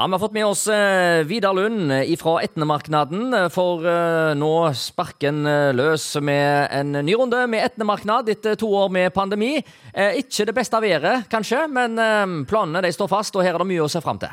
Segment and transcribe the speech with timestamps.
[0.00, 5.28] Ja, Vi har fått med oss eh, Vidar Lund fra Etnemarknaden, for eh, nå sparker
[5.28, 9.58] en eh, løs med en ny runde med Etnemarknad etter to år med pandemi.
[9.92, 13.60] Eh, ikke det beste været, kanskje, men eh, planene de står fast, og her er
[13.60, 14.32] det mye å se fram til.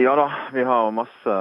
[0.00, 0.24] Ja da,
[0.56, 1.36] vi har masse,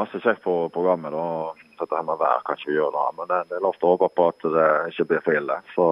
[0.00, 1.12] masse kjekt på programmet.
[1.12, 1.52] da.
[1.76, 3.04] Dette her med vær kan ikke vi gjøre, da.
[3.20, 5.60] men det er lov til å håpe på at det ikke blir for ille.
[5.76, 5.90] Så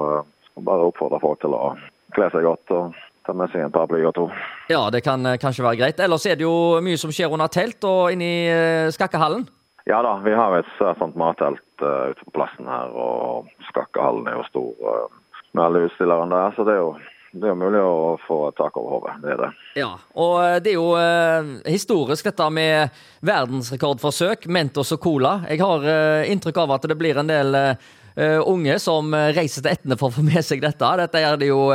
[0.49, 1.75] skal bare oppfordre folk til å
[2.17, 2.97] kle seg godt og
[3.29, 4.27] ta med seg en paraply og to.
[4.73, 6.01] Ja, det kan eh, kanskje være greit.
[6.01, 9.47] Ellers er det jo mye som skjer under telt og inne i eh, Skakkehallen.
[9.89, 14.35] Ja da, vi har et sånt mattelt uh, ute på plassen her, og Skakkehallen er
[14.37, 15.15] jo stor uh,
[15.57, 16.57] med alle utstillerne der.
[16.59, 16.91] Så det er jo
[17.37, 19.15] det er mulig å få tak over hodet.
[19.21, 19.49] Det er det.
[19.77, 22.95] Ja, og det er jo eh, historisk dette med
[23.29, 25.35] verdensrekordforsøk, Mentos og Cola.
[25.51, 29.75] Jeg har eh, inntrykk av at det blir en del eh, unge som reiser til
[29.75, 30.95] Etne for å få med seg dette.
[31.03, 31.69] Dette er det jo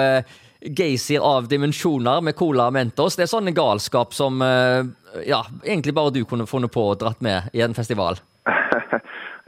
[0.65, 3.17] geysir av dimensjoner med Cola og Mentos.
[3.17, 4.83] Det er sånn galskap som eh,
[5.27, 8.19] ja, egentlig bare du kunne funnet på og dratt med i en festival.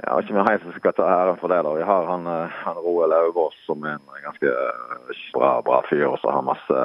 [0.06, 1.64] Jeg har ikke med Hein som skal ta æren for det.
[1.66, 1.72] da.
[1.74, 6.06] Vi har han, eh, han Roel Auvås som er en ganske eh, bra, bra fyr
[6.12, 6.82] og som har masse,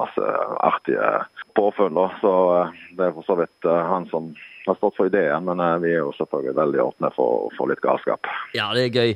[0.00, 0.24] masse
[0.58, 1.10] artige
[1.54, 1.94] påfunn.
[1.94, 2.08] da.
[2.20, 4.34] Så eh, det er for så vidt han som
[4.66, 8.24] har stått for ideen, men vi er jo selvfølgelig veldig åpne for, for litt galskap.
[8.56, 9.10] Ja, det er gøy.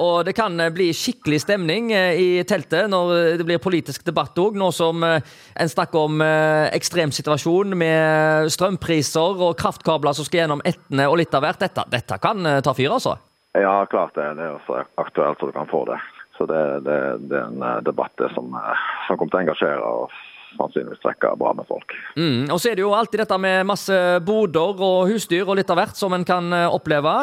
[0.00, 4.56] Og det kan bli skikkelig stemning i teltet når det blir politisk debatt òg.
[4.56, 11.20] Nå som en snakker om ekstremsituasjon med strømpriser og kraftkabler som skal gjennom Etne og
[11.20, 11.60] litt av hvert.
[11.60, 13.18] Dette, dette kan ta fyr, altså.
[13.58, 14.28] Ja, klart det.
[14.38, 15.98] Det er så aktuelt så du kan få det.
[16.38, 19.94] Så det, det, det er en eh, debatt som, eh, som kommer til å engasjere
[20.02, 20.18] og
[20.58, 21.92] sannsynligvis trekke bra med folk.
[22.16, 25.68] Mm, og så er det jo alltid dette med masse boder og husdyr og litt
[25.70, 27.16] av hvert som en kan eh, oppleve.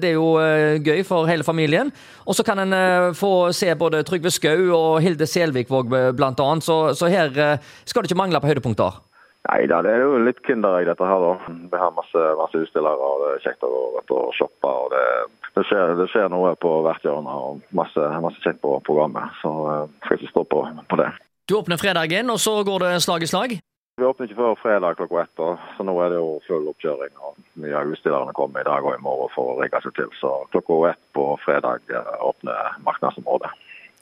[0.00, 0.30] Det er jo
[0.86, 1.90] gøy for hele familien.
[2.24, 2.78] Og så kan en
[3.18, 7.34] få se både Trygve Skau og Hilde Selvikvåg bl.a., så, så her
[7.84, 9.02] skal det ikke mangle på høydepunkter.
[9.48, 11.54] Nei da, det er jo litt kinderegg dette her, da.
[11.72, 13.70] Vi har masse, masse utstillere, og det er kjekt å
[14.10, 14.68] gå og shoppe.
[14.68, 15.04] og det,
[15.56, 19.32] det, skjer, det skjer noe på hvert hjørne, og masse, masse kjekt på programmet.
[19.40, 20.62] Så jeg skal ikke stå på,
[20.92, 21.08] på det.
[21.48, 23.56] Du åpner fredagen, og så går det slag i slag.
[24.00, 25.40] Vi åpner ikke før fredag klokka ett,
[25.76, 27.10] så nå er det jo full oppkjøring.
[27.20, 30.08] og Mye av utstillerne kommer i dag og i morgen for å rigge seg til.
[30.20, 33.49] Så klokka ett på fredag eh, åpner markedsområdet.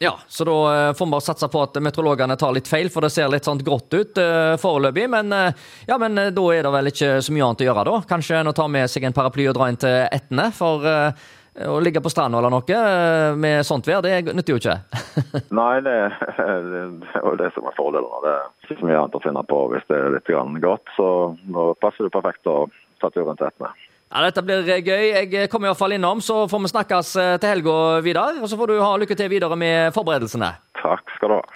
[0.01, 3.03] Ja, så da eh, får vi bare satse på at meteorologene tar litt feil, for
[3.03, 5.09] det ser litt sånn grått ut eh, foreløpig.
[5.11, 7.97] Men, eh, ja, men da er det vel ikke så mye annet å gjøre, da?
[8.13, 10.49] Kanskje enn å ta med seg en paraply og dra inn til Etne?
[10.55, 10.87] For
[11.59, 14.77] å ligge på stranda eller noe med sånt vær, det nytter jo ikke.
[15.59, 15.97] Nei, det,
[16.39, 18.23] det er jo det som er fordelen.
[18.23, 20.95] Det er ikke så mye annet å finne på hvis det er litt grann godt.
[20.95, 21.09] Så
[21.51, 22.61] nå passer det perfekt å
[23.03, 23.75] ta turen til Etne.
[24.09, 25.05] Ja, Dette blir eh, gøy.
[25.35, 28.39] Jeg kommer iallfall innom, så får vi snakkes eh, til helga, Vidar.
[28.41, 30.49] Og så får du ha lykke til videre med forberedelsene.
[30.81, 31.43] Takk skal du ha.